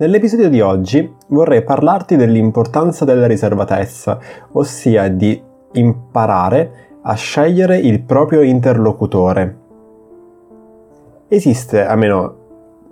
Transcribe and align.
Nell'episodio 0.00 0.48
di 0.48 0.60
oggi 0.60 1.12
vorrei 1.26 1.64
parlarti 1.64 2.14
dell'importanza 2.14 3.04
della 3.04 3.26
riservatezza, 3.26 4.20
ossia 4.52 5.08
di 5.08 5.42
imparare 5.72 6.70
a 7.02 7.14
scegliere 7.14 7.78
il 7.78 8.02
proprio 8.02 8.42
interlocutore. 8.42 9.56
Esiste, 11.26 11.84
almeno 11.84 12.36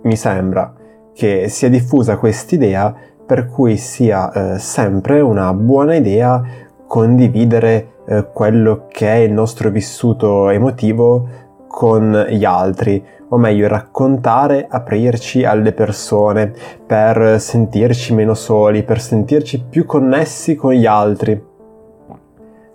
mi 0.01 0.17
sembra, 0.17 0.73
che 1.13 1.47
sia 1.47 1.69
diffusa 1.69 2.17
quest'idea 2.17 2.93
per 3.25 3.47
cui 3.47 3.77
sia 3.77 4.29
eh, 4.29 4.59
sempre 4.59 5.21
una 5.21 5.53
buona 5.53 5.95
idea 5.95 6.43
condividere 6.87 7.91
eh, 8.05 8.27
quello 8.33 8.87
che 8.89 9.07
è 9.07 9.15
il 9.19 9.31
nostro 9.31 9.69
vissuto 9.69 10.49
emotivo 10.49 11.25
con 11.69 12.25
gli 12.31 12.43
altri, 12.43 13.01
o 13.29 13.37
meglio 13.37 13.67
raccontare, 13.67 14.67
aprirci 14.69 15.43
alle 15.43 15.73
persone 15.73 16.53
per 16.85 17.39
sentirci 17.39 18.13
meno 18.13 18.33
soli, 18.33 18.83
per 18.83 19.01
sentirci 19.01 19.65
più 19.69 19.85
connessi 19.85 20.55
con 20.55 20.73
gli 20.73 20.85
altri. 20.85 21.41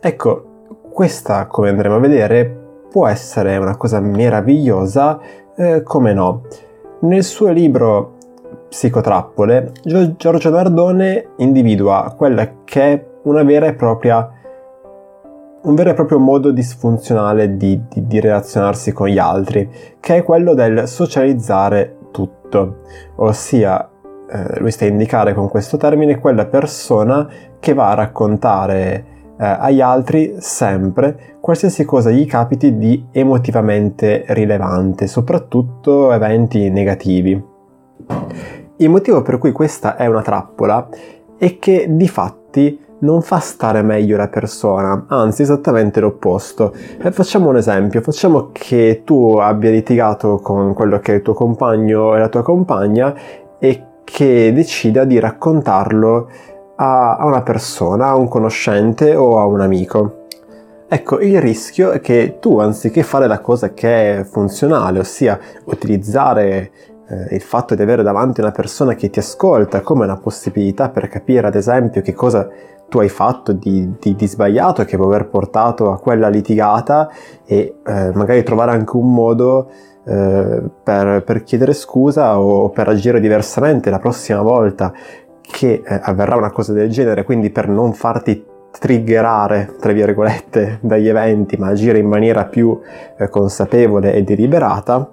Ecco, 0.00 0.44
questa, 0.92 1.46
come 1.46 1.70
andremo 1.70 1.96
a 1.96 2.00
vedere, 2.00 2.60
può 2.90 3.06
essere 3.06 3.56
una 3.56 3.76
cosa 3.76 4.00
meravigliosa, 4.00 5.18
eh, 5.56 5.82
come 5.82 6.12
no. 6.12 6.42
Nel 7.00 7.24
suo 7.24 7.48
libro 7.48 8.18
Psicotrappole, 8.68 9.72
Giorgio 9.82 10.50
Nardone 10.50 11.28
individua 11.38 12.14
quella 12.16 12.50
che 12.64 12.82
è 12.82 13.06
una 13.24 13.42
vera 13.42 13.66
e 13.66 13.74
propria 13.74 14.30
un 15.62 15.74
vero 15.74 15.90
e 15.90 15.94
proprio 15.94 16.18
modo 16.18 16.50
disfunzionale 16.50 17.56
di, 17.56 17.80
di, 17.88 18.06
di, 18.06 18.20
relazionarsi 18.20 18.92
con 18.92 19.08
gli 19.08 19.18
altri, 19.18 19.68
che 20.00 20.16
è 20.16 20.22
quello 20.24 20.54
del 20.54 20.88
socializzare 20.88 21.98
tutto, 22.10 22.78
ossia 23.16 23.88
eh, 24.28 24.58
lui 24.58 24.70
sta 24.70 24.84
a 24.84 24.88
indicare 24.88 25.34
con 25.34 25.48
questo 25.48 25.76
termine 25.76 26.18
quella 26.18 26.46
persona 26.46 27.28
che 27.60 27.74
va 27.74 27.90
a 27.90 27.94
raccontare 27.94 29.04
eh, 29.38 29.44
agli 29.44 29.80
altri 29.80 30.34
sempre 30.38 31.36
qualsiasi 31.40 31.84
cosa 31.84 32.10
gli 32.10 32.26
capiti 32.26 32.76
di 32.76 33.06
emotivamente 33.12 34.24
rilevante, 34.28 35.06
soprattutto 35.06 36.12
eventi 36.12 36.70
negativi. 36.70 37.50
Il 38.78 38.90
motivo 38.90 39.22
per 39.22 39.38
cui 39.38 39.52
questa 39.52 39.94
è 39.94 40.06
una 40.06 40.22
trappola 40.22 40.88
è 41.38 41.58
che 41.58 41.86
di 41.88 42.08
fatti 42.08 42.80
non 43.02 43.22
fa 43.22 43.38
stare 43.38 43.82
meglio 43.82 44.16
la 44.16 44.28
persona, 44.28 45.04
anzi 45.08 45.42
esattamente 45.42 46.00
l'opposto. 46.00 46.72
E 47.00 47.10
facciamo 47.12 47.48
un 47.48 47.56
esempio, 47.56 48.00
facciamo 48.00 48.50
che 48.52 49.02
tu 49.04 49.36
abbia 49.38 49.70
litigato 49.70 50.38
con 50.38 50.72
quello 50.74 50.98
che 51.00 51.12
è 51.12 51.16
il 51.16 51.22
tuo 51.22 51.34
compagno 51.34 52.14
e 52.14 52.18
la 52.18 52.28
tua 52.28 52.42
compagna 52.42 53.14
e 53.58 53.86
che 54.04 54.52
decida 54.52 55.04
di 55.04 55.18
raccontarlo 55.18 56.28
a, 56.76 57.16
a 57.16 57.26
una 57.26 57.42
persona, 57.42 58.08
a 58.08 58.16
un 58.16 58.28
conoscente 58.28 59.14
o 59.14 59.38
a 59.38 59.46
un 59.46 59.60
amico. 59.60 60.20
Ecco, 60.88 61.20
il 61.20 61.40
rischio 61.40 61.90
è 61.90 62.00
che 62.00 62.36
tu, 62.38 62.58
anziché 62.58 63.02
fare 63.02 63.26
la 63.26 63.40
cosa 63.40 63.72
che 63.72 64.18
è 64.18 64.24
funzionale, 64.24 64.98
ossia 64.98 65.38
utilizzare 65.64 66.70
eh, 67.08 67.34
il 67.34 67.40
fatto 67.40 67.74
di 67.74 67.80
avere 67.80 68.02
davanti 68.02 68.40
una 68.40 68.50
persona 68.50 68.94
che 68.94 69.08
ti 69.08 69.18
ascolta 69.18 69.80
come 69.80 70.04
una 70.04 70.18
possibilità 70.18 70.90
per 70.90 71.08
capire, 71.08 71.46
ad 71.46 71.54
esempio, 71.54 72.02
che 72.02 72.12
cosa 72.12 72.46
tu 72.92 72.98
hai 72.98 73.08
fatto 73.08 73.52
di, 73.52 73.94
di, 73.98 74.14
di, 74.14 74.26
sbagliato 74.28 74.84
che 74.84 74.98
può 74.98 75.06
aver 75.06 75.26
portato 75.26 75.90
a 75.90 75.98
quella 75.98 76.28
litigata 76.28 77.08
e 77.46 77.76
eh, 77.86 78.10
magari 78.12 78.42
trovare 78.42 78.72
anche 78.72 78.98
un 78.98 79.14
modo 79.14 79.70
eh, 80.04 80.62
per, 80.82 81.22
per, 81.24 81.42
chiedere 81.42 81.72
scusa 81.72 82.38
o 82.38 82.68
per 82.68 82.88
agire 82.88 83.18
diversamente 83.18 83.88
la 83.88 83.98
prossima 83.98 84.42
volta 84.42 84.92
che 85.40 85.82
eh, 85.82 86.00
avverrà 86.02 86.36
una 86.36 86.50
cosa 86.50 86.74
del 86.74 86.90
genere, 86.90 87.24
quindi 87.24 87.48
per 87.48 87.66
non 87.66 87.94
farti 87.94 88.44
triggerare, 88.78 89.74
tra 89.80 89.92
virgolette, 89.92 90.80
dagli 90.84 91.08
eventi, 91.08 91.56
ma 91.56 91.68
agire 91.68 91.96
in 91.96 92.08
maniera 92.08 92.44
più 92.44 92.78
eh, 93.16 93.30
consapevole 93.30 94.12
e 94.12 94.22
deliberata, 94.22 95.10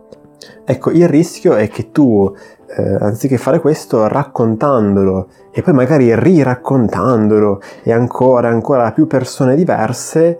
ecco, 0.65 0.91
il 0.91 1.07
rischio 1.07 1.55
è 1.55 1.67
che 1.69 1.91
tu 1.91 2.33
eh, 2.75 2.97
anziché 2.99 3.37
fare 3.37 3.59
questo 3.59 4.07
raccontandolo 4.07 5.27
e 5.51 5.61
poi 5.61 5.73
magari 5.73 6.13
riraccontandolo 6.15 7.61
e 7.83 7.91
ancora 7.91 8.49
ancora 8.49 8.85
a 8.85 8.91
più 8.91 9.07
persone 9.07 9.55
diverse, 9.55 10.39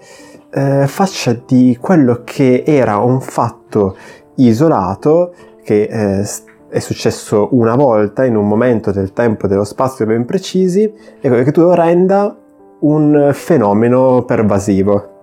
eh, 0.51 0.87
faccia 0.87 1.35
di 1.45 1.77
quello 1.79 2.21
che 2.23 2.63
era 2.65 2.97
un 2.97 3.21
fatto 3.21 3.95
isolato 4.35 5.33
che 5.63 5.83
eh, 5.83 6.27
è 6.69 6.79
successo 6.79 7.49
una 7.51 7.75
volta 7.75 8.25
in 8.25 8.35
un 8.35 8.47
momento 8.47 8.91
del 8.91 9.11
tempo 9.11 9.45
e 9.45 9.49
dello 9.49 9.63
spazio 9.63 10.05
ben 10.05 10.25
precisi 10.25 10.91
e 11.19 11.43
che 11.43 11.51
tu 11.51 11.61
lo 11.61 11.73
renda 11.73 12.35
un 12.81 13.31
fenomeno 13.33 14.23
pervasivo. 14.23 15.18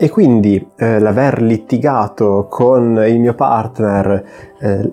E 0.00 0.08
quindi 0.10 0.70
eh, 0.76 1.00
l'aver 1.00 1.42
litigato 1.42 2.46
con 2.48 3.02
il 3.04 3.18
mio 3.18 3.34
partner 3.34 4.24
eh, 4.60 4.92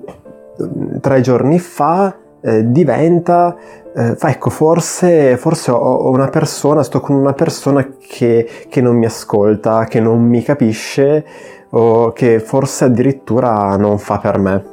tre 1.00 1.22
giorni 1.22 1.60
fa 1.60 2.16
eh, 2.42 2.72
diventa 2.72 3.56
eh, 3.96 4.18
ecco 4.20 4.50
forse, 4.50 5.38
forse 5.38 5.72
ho 5.72 6.10
una 6.10 6.28
persona 6.28 6.84
sto 6.84 7.00
con 7.00 7.16
una 7.16 7.34
persona 7.34 7.88
che, 8.00 8.48
che 8.68 8.82
non 8.82 8.96
mi 8.98 9.06
ascolta 9.06 9.86
che 9.86 10.00
non 10.00 10.22
mi 10.22 10.42
capisce 10.42 11.26
o 11.70 12.12
che 12.12 12.40
forse 12.40 12.86
addirittura 12.86 13.76
non 13.78 13.98
fa 13.98 14.18
per 14.18 14.40
me. 14.40 14.64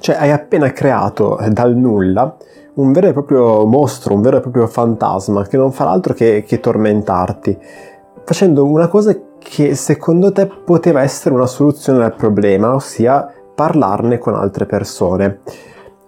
Cioè 0.00 0.16
hai 0.16 0.32
appena 0.32 0.72
creato 0.72 1.38
eh, 1.38 1.50
dal 1.50 1.74
nulla 1.76 2.36
un 2.74 2.92
vero 2.92 3.08
e 3.08 3.12
proprio 3.12 3.64
mostro, 3.64 4.14
un 4.14 4.20
vero 4.20 4.38
e 4.38 4.40
proprio 4.40 4.66
fantasma 4.66 5.46
che 5.46 5.56
non 5.56 5.72
fa 5.72 5.90
altro 5.90 6.12
che, 6.12 6.44
che 6.46 6.60
tormentarti, 6.60 7.56
facendo 8.24 8.66
una 8.66 8.88
cosa 8.88 9.16
che 9.38 9.74
secondo 9.74 10.32
te 10.32 10.46
poteva 10.46 11.02
essere 11.02 11.34
una 11.34 11.46
soluzione 11.46 12.04
al 12.04 12.14
problema, 12.14 12.74
ossia 12.74 13.32
parlarne 13.54 14.18
con 14.18 14.34
altre 14.34 14.66
persone. 14.66 15.40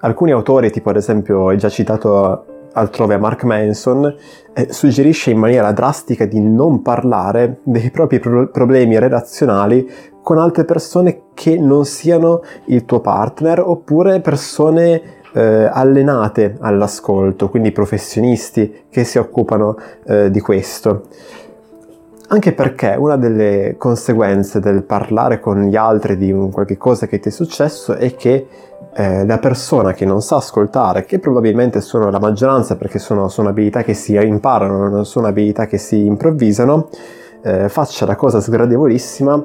Alcuni 0.01 0.33
autori, 0.33 0.71
tipo 0.71 0.91
ad 0.91 0.97
esempio 0.97 1.51
il 1.51 1.59
già 1.59 1.69
citato 1.69 2.45
altrove 2.73 3.17
Mark 3.17 3.45
Manson, 3.45 4.15
eh, 4.53 4.73
suggerisce 4.73 5.31
in 5.31 5.39
maniera 5.39 5.73
drastica 5.73 6.27
di 6.27 6.41
non 6.41 6.83
parlare 6.83 7.61
dei 7.63 7.91
propri 7.91 8.21
pro- 8.21 8.49
problemi 8.49 8.99
relazionali 8.99 9.91
con 10.23 10.39
altre 10.39 10.65
persone 10.65 11.23
che 11.35 11.57
non 11.59 11.85
siano 11.85 12.43
il 12.67 12.85
tuo 12.85 13.01
partner 13.01 13.61
oppure 13.61 14.21
persone 14.21 15.17
eh, 15.33 15.69
allenate 15.73 16.57
all'ascolto, 16.61 17.49
quindi 17.49 17.73
professionisti 17.73 18.85
che 18.91 19.05
si 19.05 19.19
occupano 19.19 19.77
eh, 20.07 20.31
di 20.31 20.41
questo. 20.41 21.05
Anche 22.31 22.53
perché 22.53 22.95
una 22.99 23.17
delle 23.17 23.77
conseguenze 23.79 24.61
del 24.61 24.83
parlare 24.83 25.41
con 25.41 25.63
gli 25.63 25.77
altri 25.77 26.19
di 26.19 26.31
un 26.31 26.51
qualche 26.51 26.77
cosa 26.77 27.07
che 27.07 27.21
ti 27.21 27.31
è 27.31 27.33
successo 27.33 27.95
è 27.95 28.15
che 28.17 28.47
eh, 28.93 29.25
la 29.25 29.39
persona 29.39 29.95
che 29.95 30.05
non 30.05 30.21
sa 30.21 30.37
ascoltare, 30.37 31.07
che 31.07 31.21
probabilmente 31.21 31.81
sono 31.81 32.11
la 32.11 32.19
maggioranza 32.19 32.77
perché 32.77 32.99
sono, 32.99 33.29
sono 33.29 33.49
abilità 33.49 33.83
che 33.83 33.95
si 33.95 34.15
imparano, 34.15 34.89
non 34.89 35.07
sono 35.07 35.27
abilità 35.27 35.65
che 35.65 35.79
si 35.79 36.05
improvvisano, 36.05 36.91
eh, 37.43 37.71
faccia 37.71 38.05
la 38.05 38.15
cosa 38.15 38.43
sgradevolissima 38.43 39.43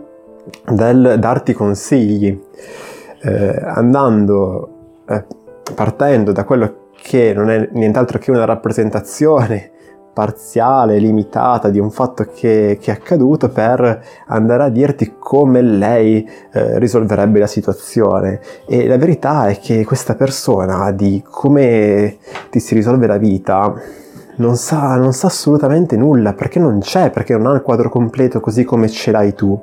del 0.69 1.15
darti 1.19 1.53
consigli, 1.53 2.37
eh, 3.21 3.61
andando, 3.63 4.69
eh, 5.07 5.23
partendo 5.73 6.33
da 6.33 6.43
quello 6.43 6.89
che 7.01 7.31
non 7.33 7.49
è 7.49 7.69
nient'altro 7.71 8.19
che 8.19 8.29
una 8.29 8.43
rappresentazione 8.43 9.71
parziale, 10.13 10.99
limitata 10.99 11.69
di 11.69 11.79
un 11.79 11.89
fatto 11.89 12.25
che, 12.25 12.77
che, 12.79 12.91
è 12.91 12.93
accaduto 12.93 13.49
per 13.49 14.03
andare 14.27 14.63
a 14.63 14.69
dirti 14.69 15.15
come 15.17 15.61
lei 15.61 16.27
eh, 16.51 16.77
risolverebbe 16.79 17.39
la 17.39 17.47
situazione. 17.47 18.39
E 18.67 18.87
la 18.87 18.97
verità 18.97 19.47
è 19.47 19.59
che 19.59 19.83
questa 19.83 20.15
persona 20.15 20.91
di 20.91 21.23
come 21.27 22.17
ti 22.49 22.59
si 22.59 22.75
risolve 22.75 23.07
la 23.07 23.17
vita 23.17 23.73
non 24.35 24.55
sa, 24.55 24.95
non 24.95 25.13
sa 25.13 25.27
assolutamente 25.27 25.97
nulla 25.97 26.33
perché 26.33 26.59
non 26.59 26.79
c'è, 26.79 27.09
perché 27.09 27.35
non 27.35 27.47
ha 27.47 27.55
il 27.55 27.61
quadro 27.61 27.89
completo 27.89 28.39
così 28.39 28.63
come 28.63 28.89
ce 28.89 29.11
l'hai 29.11 29.33
tu. 29.33 29.59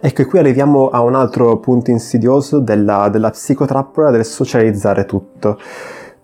Ecco, 0.00 0.22
e 0.22 0.24
qui 0.24 0.38
arriviamo 0.38 0.88
a 0.88 1.02
un 1.02 1.14
altro 1.14 1.58
punto 1.58 1.90
insidioso 1.90 2.58
della, 2.60 3.08
della 3.08 3.30
psicotrappola 3.30 4.10
del 4.10 4.24
socializzare 4.24 5.04
tutto 5.04 5.58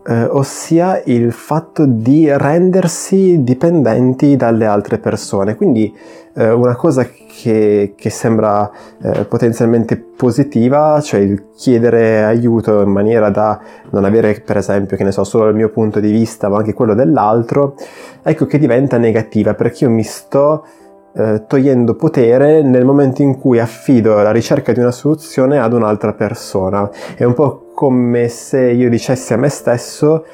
eh, 0.06 0.25
ossia 0.25 1.02
il 1.04 1.32
fatto 1.32 1.87
di 1.87 2.28
rendersi 2.31 3.43
dipendenti 3.43 4.37
dalle 4.37 4.66
altre 4.66 4.99
persone. 4.99 5.54
Quindi 5.54 5.94
eh, 6.34 6.50
una 6.50 6.75
cosa 6.76 7.04
che, 7.04 7.94
che 7.96 8.10
sembra 8.10 8.70
eh, 9.02 9.25
potenzialmente 9.25 9.96
positiva, 9.96 11.00
cioè 11.00 11.20
il 11.20 11.50
chiedere 11.54 12.25
aiuto 12.25 12.82
in 12.82 12.90
maniera 12.90 13.31
da 13.31 13.60
non 13.90 14.04
avere, 14.04 14.40
per 14.40 14.56
esempio, 14.56 14.96
che 14.96 15.04
ne 15.04 15.12
so, 15.12 15.25
solo 15.25 15.49
il 15.49 15.54
mio 15.54 15.70
punto 15.70 16.00
di 16.00 16.10
vista, 16.10 16.48
ma 16.48 16.58
anche 16.58 16.72
quello 16.72 16.94
dell'altro, 16.94 17.75
ecco 18.22 18.46
che 18.46 18.58
diventa 18.58 18.98
negativa 18.98 19.55
perché 19.55 19.84
io 19.84 19.90
mi 19.90 20.05
sto 20.05 20.64
eh, 21.14 21.44
togliendo 21.46 21.94
potere 21.94 22.62
nel 22.62 22.84
momento 22.84 23.22
in 23.22 23.38
cui 23.38 23.58
affido 23.58 24.14
la 24.22 24.30
ricerca 24.30 24.72
di 24.72 24.80
una 24.80 24.90
soluzione 24.90 25.58
ad 25.58 25.72
un'altra 25.72 26.12
persona. 26.12 26.90
È 27.14 27.24
un 27.24 27.34
po' 27.34 27.66
come 27.74 28.28
se 28.28 28.70
io 28.70 28.88
dicessi 28.88 29.32
a 29.32 29.36
me 29.36 29.48
stesso 29.48 30.24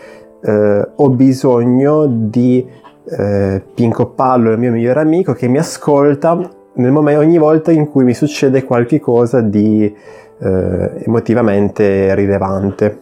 eh, 0.41 0.89
ho 0.95 1.11
bisogno 1.11 2.07
di 2.07 2.67
eh, 3.11 3.63
Pinco 3.75 4.07
Pallo, 4.11 4.53
il 4.53 4.59
mio 4.59 4.71
migliore 4.71 5.01
amico, 5.01 5.33
che 5.33 5.49
mi 5.49 5.59
ascolta 5.59 6.39
momento, 6.75 7.19
ogni 7.19 7.39
volta 7.39 7.73
in 7.73 7.89
cui 7.89 8.05
mi 8.05 8.15
succede 8.15 8.65
qualcosa 8.65 9.41
di 9.41 9.93
eh, 10.41 10.91
emotivamente 11.05 12.15
rilevante, 12.15 13.01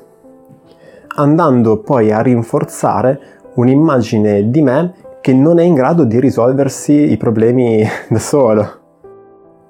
andando 1.16 1.78
poi 1.80 2.10
a 2.12 2.20
rinforzare 2.20 3.20
un'immagine 3.54 4.50
di 4.50 4.62
me 4.62 4.94
che 5.26 5.34
non 5.34 5.58
è 5.58 5.64
in 5.64 5.74
grado 5.74 6.04
di 6.04 6.20
risolversi 6.20 7.10
i 7.10 7.16
problemi 7.16 7.82
da 8.08 8.18
solo. 8.20 8.70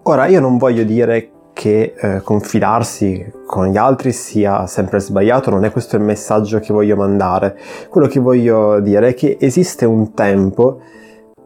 Ora 0.03 0.27
io 0.27 0.39
non 0.39 0.59
voglio 0.59 0.85
dire 0.85 1.31
che 1.55 1.95
eh, 1.99 2.21
confidarsi 2.21 3.33
con 3.47 3.69
gli 3.69 3.79
altri 3.79 4.13
sia 4.13 4.67
sempre 4.67 5.01
sbagliato, 5.01 5.49
non 5.49 5.65
è 5.65 5.71
questo 5.71 5.97
il 5.97 6.03
messaggio 6.03 6.59
che 6.59 6.75
voglio 6.75 6.95
mandare. 6.95 7.57
Quello 7.89 8.07
che 8.07 8.21
voglio 8.21 8.81
dire 8.81 9.09
è 9.09 9.15
che 9.15 9.39
esiste 9.41 9.87
un 9.87 10.13
tempo 10.13 10.81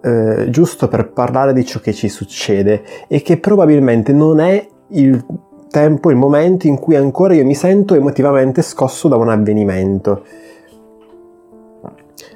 eh, 0.00 0.50
giusto 0.50 0.88
per 0.88 1.12
parlare 1.12 1.52
di 1.52 1.64
ciò 1.64 1.78
che 1.78 1.92
ci 1.92 2.08
succede 2.08 2.82
e 3.06 3.22
che 3.22 3.38
probabilmente 3.38 4.12
non 4.12 4.40
è 4.40 4.66
il 4.88 5.24
tempo, 5.70 6.10
il 6.10 6.16
momento 6.16 6.66
in 6.66 6.80
cui 6.80 6.96
ancora 6.96 7.34
io 7.34 7.44
mi 7.44 7.54
sento 7.54 7.94
emotivamente 7.94 8.60
scosso 8.62 9.06
da 9.06 9.14
un 9.14 9.28
avvenimento. 9.28 10.24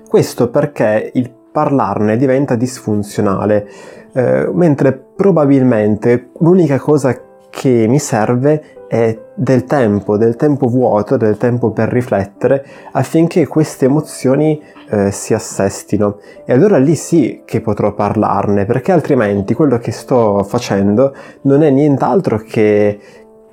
Questo 0.09 0.49
perché 0.49 1.11
il 1.15 1.34
parlarne 1.55 2.17
diventa 2.17 2.57
disfunzionale, 2.57 3.69
eh, 4.13 4.51
mentre 4.53 4.93
probabilmente 4.93 6.31
l'unica 6.41 6.81
cosa 6.81 7.17
che 7.49 7.87
mi 7.89 8.01
serve 8.01 8.87
è 8.89 9.17
del 9.37 9.63
tempo, 9.63 10.17
del 10.17 10.35
tempo 10.35 10.67
vuoto, 10.67 11.17
del 11.17 11.37
tempo 11.37 11.71
per 11.71 11.91
riflettere 11.91 12.67
affinché 12.91 13.47
queste 13.47 13.85
emozioni 13.85 14.61
eh, 14.91 15.13
si 15.13 15.33
assestino. 15.33 16.19
E 16.45 16.53
allora 16.53 16.79
lì 16.79 16.97
sì 16.97 17.43
che 17.45 17.61
potrò 17.61 17.95
parlarne, 17.95 18.65
perché 18.65 18.91
altrimenti 18.91 19.55
quello 19.55 19.79
che 19.79 19.93
sto 19.93 20.43
facendo 20.43 21.15
non 21.43 21.63
è 21.63 21.71
nient'altro 21.71 22.39
che, 22.39 22.99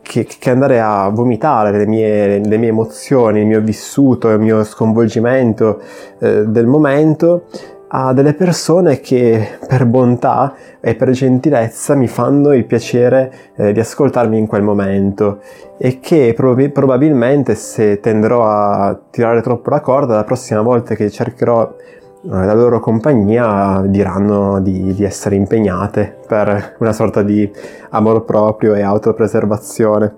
che, 0.01 0.25
che 0.25 0.50
andare 0.50 0.81
a 0.81 1.07
vomitare 1.09 1.69
le 1.77 1.86
mie, 1.86 2.39
le 2.39 2.57
mie, 2.57 2.69
emozioni, 2.69 3.42
il 3.42 3.45
mio 3.45 3.62
vissuto, 3.62 4.30
il 4.30 4.39
mio 4.39 4.63
sconvolgimento 4.63 5.80
eh, 6.18 6.47
del 6.47 6.65
momento 6.65 7.44
a 7.94 8.14
delle 8.14 8.34
persone 8.34 9.02
che 9.02 9.58
per 9.68 9.86
bontà 9.86 10.54
e 10.80 10.96
per 10.96 11.10
gentilezza 11.12 11.94
mi 11.94 12.08
fanno 12.08 12.54
il 12.54 12.66
piacere 12.66 13.34
eh, 13.56 13.74
di 13.74 13.80
ascoltarmi 13.82 14.38
in 14.38 14.48
quel 14.48 14.64
momento 14.64 15.42
e 15.78 16.00
che 16.00 16.34
prob- 16.36 16.70
probabilmente 16.70 17.56
se 17.56 18.00
tenderò 18.00 18.48
a 18.48 18.98
tirare 19.10 19.42
troppo 19.42 19.70
la 19.72 19.82
corda 19.82 20.16
la 20.16 20.24
prossima 20.24 20.62
volta 20.62 20.96
che 20.96 21.10
cercherò 21.10 21.76
eh, 22.24 22.30
la 22.30 22.54
loro 22.54 22.80
compagnia 22.80 23.84
diranno 23.86 24.62
di, 24.62 24.94
di 24.94 25.04
essere 25.04 25.36
impegnate 25.36 26.18
per 26.26 26.76
una 26.80 26.94
sorta 26.94 27.24
di 27.24 27.52
amor 27.90 28.24
proprio 28.24 28.74
e 28.74 28.82
autopreservazione. 28.84 30.16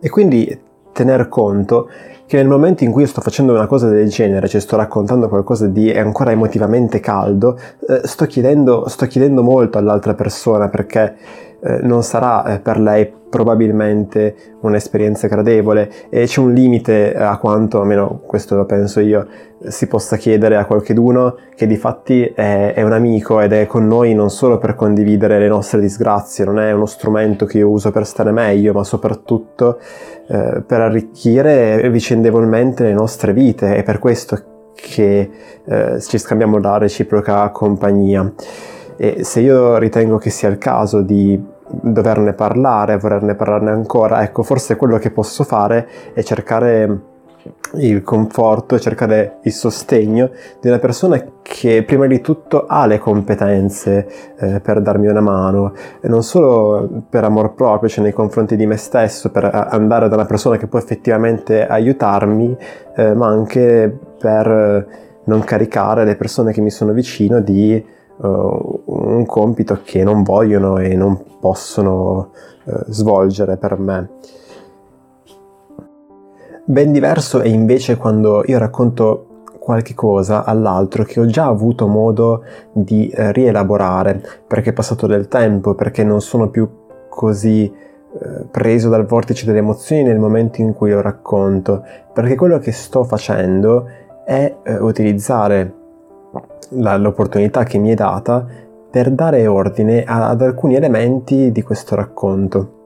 E 0.00 0.08
quindi 0.10 0.68
tener 0.92 1.28
conto 1.28 1.88
che 2.30 2.36
nel 2.36 2.46
momento 2.46 2.84
in 2.84 2.92
cui 2.92 3.02
io 3.02 3.08
sto 3.08 3.20
facendo 3.20 3.52
una 3.52 3.66
cosa 3.66 3.88
del 3.88 4.08
genere, 4.08 4.46
cioè 4.46 4.60
sto 4.60 4.76
raccontando 4.76 5.28
qualcosa 5.28 5.66
di 5.66 5.90
ancora 5.90 6.30
emotivamente 6.30 7.00
caldo, 7.00 7.58
eh, 7.88 8.02
sto, 8.04 8.26
chiedendo, 8.26 8.86
sto 8.86 9.08
chiedendo 9.08 9.42
molto 9.42 9.78
all'altra 9.78 10.14
persona 10.14 10.68
perché 10.68 11.16
eh, 11.62 11.80
non 11.82 12.02
sarà 12.02 12.44
eh, 12.44 12.58
per 12.60 12.78
lei 12.78 13.18
probabilmente 13.30 14.34
un'esperienza 14.60 15.28
gradevole 15.28 15.88
e 16.08 16.26
c'è 16.26 16.40
un 16.40 16.52
limite 16.52 17.14
a 17.14 17.38
quanto, 17.38 17.80
almeno 17.80 18.22
questo 18.26 18.56
lo 18.56 18.64
penso 18.64 18.98
io, 18.98 19.26
si 19.68 19.86
possa 19.86 20.16
chiedere 20.16 20.56
a 20.56 20.64
qualcheduno 20.64 21.36
che 21.54 21.66
di 21.68 21.76
fatti 21.76 22.24
è, 22.24 22.74
è 22.74 22.82
un 22.82 22.92
amico 22.92 23.40
ed 23.40 23.52
è 23.52 23.66
con 23.66 23.86
noi 23.86 24.14
non 24.14 24.30
solo 24.30 24.58
per 24.58 24.74
condividere 24.74 25.38
le 25.38 25.46
nostre 25.46 25.80
disgrazie, 25.80 26.44
non 26.44 26.58
è 26.58 26.72
uno 26.72 26.86
strumento 26.86 27.46
che 27.46 27.58
io 27.58 27.68
uso 27.68 27.92
per 27.92 28.04
stare 28.04 28.32
meglio, 28.32 28.72
ma 28.72 28.82
soprattutto 28.82 29.78
eh, 30.26 30.62
per 30.66 30.80
arricchire 30.80 31.88
vicendevolmente 31.88 32.82
le 32.82 32.94
nostre 32.94 33.32
vite. 33.32 33.76
È 33.76 33.82
per 33.84 33.98
questo 34.00 34.72
che 34.74 35.30
eh, 35.64 36.00
ci 36.00 36.18
scambiamo 36.18 36.58
la 36.58 36.78
reciproca 36.78 37.48
compagnia. 37.50 38.32
E 39.02 39.24
se 39.24 39.40
io 39.40 39.78
ritengo 39.78 40.18
che 40.18 40.28
sia 40.28 40.50
il 40.50 40.58
caso 40.58 41.00
di 41.00 41.42
doverne 41.66 42.34
parlare, 42.34 42.98
volerne 42.98 43.34
parlarne 43.34 43.70
ancora, 43.70 44.22
ecco, 44.22 44.42
forse 44.42 44.76
quello 44.76 44.98
che 44.98 45.10
posso 45.10 45.42
fare 45.42 45.88
è 46.12 46.22
cercare 46.22 47.08
il 47.76 48.02
conforto 48.02 48.78
cercare 48.78 49.38
il 49.44 49.52
sostegno 49.52 50.28
di 50.60 50.68
una 50.68 50.78
persona 50.78 51.24
che 51.40 51.82
prima 51.84 52.06
di 52.06 52.20
tutto 52.20 52.66
ha 52.66 52.84
le 52.84 52.98
competenze 52.98 54.06
eh, 54.38 54.60
per 54.60 54.82
darmi 54.82 55.06
una 55.06 55.22
mano, 55.22 55.72
non 56.02 56.22
solo 56.22 57.04
per 57.08 57.24
amor 57.24 57.54
proprio, 57.54 57.88
cioè 57.88 58.04
nei 58.04 58.12
confronti 58.12 58.54
di 58.54 58.66
me 58.66 58.76
stesso, 58.76 59.30
per 59.30 59.44
andare 59.70 60.10
da 60.10 60.16
una 60.16 60.26
persona 60.26 60.58
che 60.58 60.66
può 60.66 60.78
effettivamente 60.78 61.66
aiutarmi, 61.66 62.54
eh, 62.94 63.14
ma 63.14 63.28
anche 63.28 63.98
per 64.18 64.86
non 65.24 65.42
caricare 65.42 66.04
le 66.04 66.16
persone 66.16 66.52
che 66.52 66.60
mi 66.60 66.70
sono 66.70 66.92
vicino 66.92 67.40
di 67.40 67.98
uh, 68.20 68.82
un 68.84 69.24
compito 69.26 69.80
che 69.82 70.02
non 70.04 70.22
vogliono 70.22 70.78
e 70.78 70.94
non 70.94 71.22
possono 71.40 72.30
uh, 72.64 72.84
svolgere 72.88 73.56
per 73.56 73.78
me. 73.78 74.10
Ben 76.64 76.92
diverso 76.92 77.40
è 77.40 77.48
invece 77.48 77.96
quando 77.96 78.42
io 78.46 78.58
racconto 78.58 79.26
qualche 79.58 79.94
cosa 79.94 80.44
all'altro 80.44 81.04
che 81.04 81.20
ho 81.20 81.26
già 81.26 81.46
avuto 81.46 81.86
modo 81.86 82.42
di 82.72 83.08
eh, 83.08 83.32
rielaborare, 83.32 84.22
perché 84.46 84.70
è 84.70 84.72
passato 84.72 85.06
del 85.06 85.28
tempo, 85.28 85.74
perché 85.74 86.02
non 86.04 86.20
sono 86.20 86.48
più 86.48 86.68
così 87.08 87.64
eh, 87.64 88.44
preso 88.50 88.88
dal 88.88 89.04
vortice 89.04 89.46
delle 89.46 89.58
emozioni 89.58 90.02
nel 90.02 90.18
momento 90.18 90.60
in 90.60 90.72
cui 90.72 90.90
lo 90.90 91.00
racconto, 91.00 91.84
perché 92.12 92.36
quello 92.36 92.58
che 92.58 92.72
sto 92.72 93.04
facendo 93.04 93.86
è 94.24 94.54
utilizzare 94.78 95.74
l'opportunità 96.70 97.64
che 97.64 97.78
mi 97.78 97.90
è 97.90 97.94
data 97.94 98.46
per 98.90 99.10
dare 99.10 99.46
ordine 99.46 100.04
ad 100.04 100.42
alcuni 100.42 100.74
elementi 100.74 101.52
di 101.52 101.62
questo 101.62 101.94
racconto. 101.94 102.78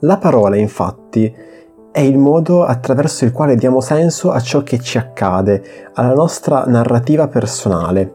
La 0.00 0.16
parola, 0.18 0.56
infatti, 0.56 1.32
è 1.90 2.00
il 2.00 2.18
modo 2.18 2.64
attraverso 2.64 3.24
il 3.24 3.32
quale 3.32 3.56
diamo 3.56 3.80
senso 3.80 4.30
a 4.30 4.40
ciò 4.40 4.62
che 4.62 4.78
ci 4.78 4.98
accade, 4.98 5.62
alla 5.94 6.14
nostra 6.14 6.64
narrativa 6.66 7.28
personale. 7.28 8.14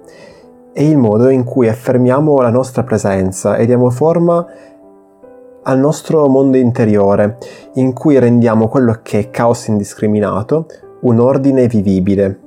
È 0.71 0.81
il 0.81 0.97
modo 0.97 1.29
in 1.29 1.43
cui 1.43 1.67
affermiamo 1.67 2.39
la 2.39 2.49
nostra 2.49 2.83
presenza 2.83 3.55
e 3.57 3.65
diamo 3.65 3.89
forma 3.89 4.45
al 5.63 5.79
nostro 5.79 6.27
mondo 6.27 6.57
interiore, 6.57 7.37
in 7.75 7.93
cui 7.93 8.19
rendiamo 8.19 8.67
quello 8.67 8.99
che 9.01 9.19
è 9.19 9.29
caos 9.29 9.67
indiscriminato 9.67 10.67
un 11.01 11.19
ordine 11.19 11.67
vivibile. 11.67 12.42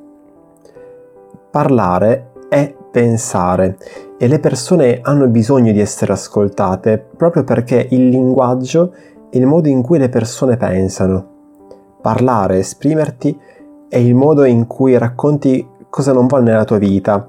Parlare 1.57 2.33
è 2.51 2.77
pensare 2.91 3.79
e 4.19 4.29
le 4.29 4.41
persone 4.41 5.01
hanno 5.01 5.27
bisogno 5.27 5.73
di 5.73 5.81
essere 5.81 6.13
ascoltate 6.13 6.99
proprio 7.17 7.45
perché 7.45 7.87
il 7.93 8.11
linguaggio 8.11 8.93
è 9.31 9.39
il 9.39 9.47
modo 9.47 9.67
in 9.67 9.81
cui 9.81 9.97
le 9.97 10.11
persone 10.11 10.59
pensano. 10.59 11.97
Parlare, 12.03 12.59
esprimerti 12.59 13.41
è 13.89 13.97
il 13.97 14.15
modo 14.15 14.45
in 14.45 14.67
cui 14.67 14.99
racconti 14.99 15.67
cosa 15.89 16.13
non 16.13 16.27
va 16.27 16.41
nella 16.41 16.67
tua 16.67 16.77
vita 16.77 17.25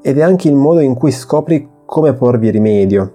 ed 0.00 0.16
è 0.16 0.22
anche 0.22 0.48
il 0.48 0.54
modo 0.54 0.80
in 0.80 0.94
cui 0.94 1.10
scopri 1.10 1.68
come 1.84 2.14
porvi 2.14 2.48
rimedio. 2.48 3.12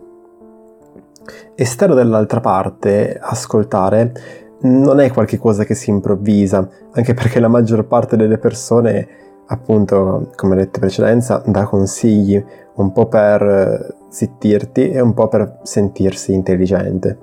E 1.56 1.66
stare 1.66 1.96
dall'altra 1.96 2.40
parte, 2.40 3.18
ascoltare, 3.20 4.14
non 4.60 5.00
è 5.00 5.12
qualcosa 5.12 5.64
che 5.64 5.74
si 5.74 5.90
improvvisa, 5.90 6.70
anche 6.92 7.16
perché 7.16 7.40
la 7.40 7.48
maggior 7.48 7.88
parte 7.88 8.16
delle 8.16 8.38
persone 8.38 9.26
appunto, 9.48 10.32
come 10.36 10.56
detto 10.56 10.76
in 10.76 10.82
precedenza, 10.82 11.42
dà 11.46 11.66
consigli 11.66 12.44
un 12.76 12.92
po' 12.92 13.08
per 13.08 13.42
eh, 13.42 13.96
zittirti 14.10 14.92
e 14.92 15.00
un 15.00 15.14
po' 15.14 15.28
per 15.28 15.60
sentirsi 15.64 16.34
intelligente. 16.34 17.18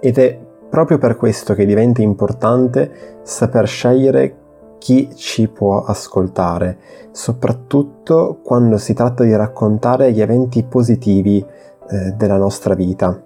Ed 0.00 0.18
è 0.18 0.38
proprio 0.68 0.98
per 0.98 1.16
questo 1.16 1.54
che 1.54 1.64
diventa 1.64 2.02
importante 2.02 3.20
saper 3.22 3.66
scegliere 3.66 4.36
chi 4.78 5.14
ci 5.14 5.48
può 5.48 5.82
ascoltare, 5.82 6.78
soprattutto 7.10 8.38
quando 8.42 8.78
si 8.78 8.94
tratta 8.94 9.24
di 9.24 9.34
raccontare 9.34 10.12
gli 10.12 10.20
eventi 10.20 10.62
positivi 10.62 11.44
eh, 11.90 12.12
della 12.16 12.36
nostra 12.36 12.74
vita. 12.74 13.22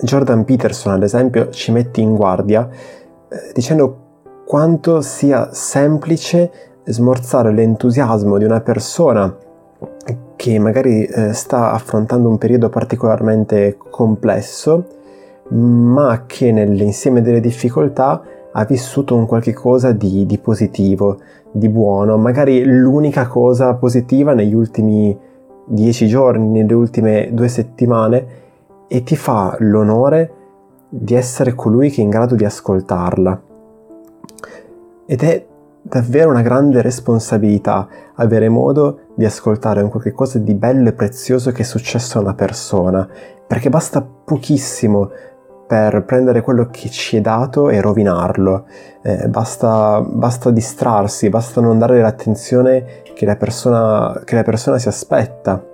Jordan 0.00 0.44
Peterson, 0.44 0.94
ad 0.94 1.02
esempio, 1.02 1.50
ci 1.50 1.70
mette 1.70 2.00
in 2.00 2.16
guardia 2.16 2.68
eh, 3.28 3.52
dicendo 3.52 3.98
quanto 4.44 5.00
sia 5.00 5.52
semplice 5.52 6.71
smorzare 6.84 7.52
l'entusiasmo 7.52 8.38
di 8.38 8.44
una 8.44 8.60
persona 8.60 9.34
che 10.36 10.58
magari 10.58 11.04
eh, 11.04 11.32
sta 11.32 11.72
affrontando 11.72 12.28
un 12.28 12.38
periodo 12.38 12.68
particolarmente 12.68 13.76
complesso, 13.90 14.86
ma 15.50 16.24
che 16.26 16.50
nell'insieme 16.50 17.22
delle 17.22 17.40
difficoltà 17.40 18.22
ha 18.52 18.64
vissuto 18.64 19.14
un 19.14 19.26
qualche 19.26 19.52
cosa 19.52 19.92
di, 19.92 20.26
di 20.26 20.38
positivo, 20.38 21.18
di 21.50 21.68
buono, 21.68 22.16
magari 22.16 22.64
l'unica 22.64 23.26
cosa 23.26 23.74
positiva 23.74 24.34
negli 24.34 24.54
ultimi 24.54 25.16
dieci 25.64 26.06
giorni, 26.06 26.48
nelle 26.48 26.74
ultime 26.74 27.30
due 27.32 27.48
settimane, 27.48 28.40
e 28.88 29.02
ti 29.04 29.16
fa 29.16 29.56
l'onore 29.60 30.32
di 30.88 31.14
essere 31.14 31.54
colui 31.54 31.90
che 31.90 32.00
è 32.00 32.04
in 32.04 32.10
grado 32.10 32.34
di 32.34 32.44
ascoltarla. 32.44 33.42
Ed 35.06 35.22
è 35.22 35.46
davvero 35.82 36.30
una 36.30 36.42
grande 36.42 36.80
responsabilità 36.80 37.88
avere 38.14 38.48
modo 38.48 39.00
di 39.14 39.24
ascoltare 39.24 39.82
un 39.82 39.90
qualche 39.90 40.12
cosa 40.12 40.38
di 40.38 40.54
bello 40.54 40.88
e 40.88 40.92
prezioso 40.92 41.50
che 41.50 41.62
è 41.62 41.64
successo 41.64 42.18
a 42.18 42.22
una 42.22 42.34
persona, 42.34 43.06
perché 43.46 43.68
basta 43.68 44.00
pochissimo 44.00 45.10
per 45.66 46.04
prendere 46.04 46.42
quello 46.42 46.68
che 46.70 46.88
ci 46.90 47.16
è 47.16 47.20
dato 47.20 47.70
e 47.70 47.80
rovinarlo, 47.80 48.66
eh, 49.02 49.26
basta, 49.28 50.02
basta, 50.02 50.50
distrarsi, 50.50 51.28
basta 51.30 51.60
non 51.60 51.78
dare 51.78 52.00
l'attenzione 52.00 53.02
che 53.14 53.24
la, 53.24 53.36
persona, 53.36 54.22
che 54.24 54.34
la 54.34 54.42
persona 54.42 54.78
si 54.78 54.88
aspetta, 54.88 55.64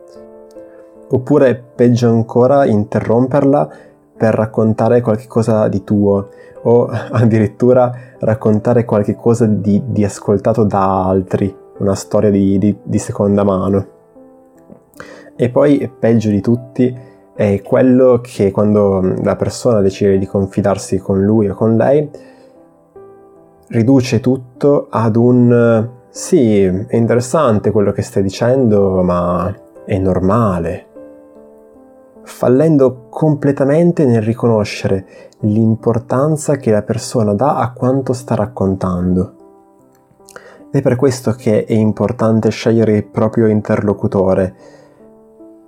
oppure 1.10 1.62
peggio 1.74 2.08
ancora 2.08 2.64
interromperla 2.64 3.68
per 4.16 4.34
raccontare 4.34 5.00
qualcosa 5.00 5.68
di 5.68 5.82
tuo 5.84 6.28
o 6.62 6.86
addirittura 6.90 7.92
raccontare 8.20 8.84
qualche 8.84 9.14
cosa 9.14 9.46
di, 9.46 9.82
di 9.86 10.04
ascoltato 10.04 10.64
da 10.64 11.04
altri, 11.06 11.54
una 11.78 11.94
storia 11.94 12.30
di, 12.30 12.58
di, 12.58 12.76
di 12.82 12.98
seconda 12.98 13.44
mano. 13.44 13.86
E 15.36 15.50
poi, 15.50 15.90
peggio 15.98 16.30
di 16.30 16.40
tutti, 16.40 16.96
è 17.34 17.62
quello 17.62 18.20
che 18.20 18.50
quando 18.50 19.00
la 19.22 19.36
persona 19.36 19.80
decide 19.80 20.18
di 20.18 20.26
confidarsi 20.26 20.98
con 20.98 21.22
lui 21.22 21.48
o 21.48 21.54
con 21.54 21.76
lei, 21.76 22.10
riduce 23.68 24.18
tutto 24.18 24.88
ad 24.90 25.14
un 25.14 25.96
sì, 26.10 26.64
è 26.64 26.96
interessante 26.96 27.70
quello 27.70 27.92
che 27.92 28.02
stai 28.02 28.24
dicendo, 28.24 29.02
ma 29.04 29.54
è 29.84 29.96
normale, 29.98 30.87
fallendo 32.28 33.06
completamente 33.08 34.04
nel 34.04 34.22
riconoscere 34.22 35.06
l'importanza 35.40 36.56
che 36.56 36.70
la 36.70 36.82
persona 36.82 37.32
dà 37.32 37.56
a 37.56 37.72
quanto 37.72 38.12
sta 38.12 38.34
raccontando. 38.34 39.34
È 40.70 40.82
per 40.82 40.96
questo 40.96 41.32
che 41.32 41.64
è 41.64 41.72
importante 41.72 42.50
scegliere 42.50 42.96
il 42.96 43.06
proprio 43.06 43.46
interlocutore, 43.46 44.54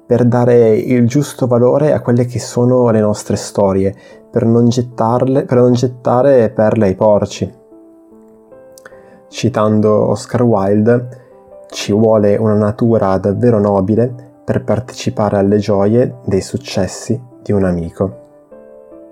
per 0.07 0.25
dare 0.27 0.77
il 0.77 1.09
giusto 1.09 1.47
valore 1.47 1.93
a 1.93 2.01
quelle 2.01 2.27
che 2.27 2.39
sono 2.39 2.91
le 2.91 3.01
nostre 3.01 3.37
storie, 3.37 3.95
per 4.31 4.45
non, 4.45 4.69
gettarle, 4.69 5.45
per 5.45 5.59
non 5.59 5.73
gettare 5.73 6.51
perle 6.51 6.87
ai 6.87 6.95
porci. 6.95 7.53
Citando 9.29 10.09
Oscar 10.11 10.43
Wilde, 10.43 11.09
ci 11.71 11.93
vuole 11.93 12.37
una 12.37 12.55
natura 12.55 13.17
davvero 13.17 13.59
nobile 13.59 14.29
per 14.51 14.65
partecipare 14.65 15.37
alle 15.37 15.59
gioie 15.59 16.17
dei 16.27 16.41
successi 16.41 17.21
di 17.41 17.53
un 17.53 17.63
amico. 17.63 18.20